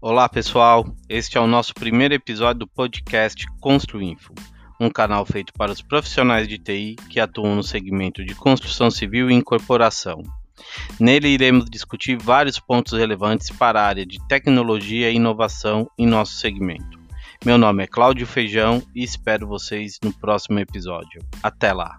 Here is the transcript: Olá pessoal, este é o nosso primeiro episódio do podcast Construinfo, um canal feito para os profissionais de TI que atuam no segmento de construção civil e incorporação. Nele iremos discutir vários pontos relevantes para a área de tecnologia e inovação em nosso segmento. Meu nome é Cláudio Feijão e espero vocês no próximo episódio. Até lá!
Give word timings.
Olá 0.00 0.28
pessoal, 0.28 0.86
este 1.08 1.38
é 1.38 1.40
o 1.40 1.46
nosso 1.48 1.74
primeiro 1.74 2.14
episódio 2.14 2.60
do 2.60 2.68
podcast 2.68 3.44
Construinfo, 3.60 4.32
um 4.78 4.88
canal 4.88 5.26
feito 5.26 5.52
para 5.52 5.72
os 5.72 5.82
profissionais 5.82 6.46
de 6.46 6.56
TI 6.56 6.94
que 7.10 7.18
atuam 7.18 7.56
no 7.56 7.64
segmento 7.64 8.24
de 8.24 8.32
construção 8.32 8.92
civil 8.92 9.28
e 9.28 9.34
incorporação. 9.34 10.22
Nele 11.00 11.26
iremos 11.26 11.68
discutir 11.68 12.16
vários 12.16 12.60
pontos 12.60 12.92
relevantes 12.92 13.50
para 13.50 13.80
a 13.80 13.86
área 13.86 14.06
de 14.06 14.24
tecnologia 14.28 15.10
e 15.10 15.16
inovação 15.16 15.90
em 15.98 16.06
nosso 16.06 16.34
segmento. 16.34 16.96
Meu 17.44 17.58
nome 17.58 17.82
é 17.82 17.88
Cláudio 17.88 18.24
Feijão 18.24 18.80
e 18.94 19.02
espero 19.02 19.48
vocês 19.48 19.98
no 20.00 20.12
próximo 20.12 20.60
episódio. 20.60 21.20
Até 21.42 21.72
lá! 21.72 21.96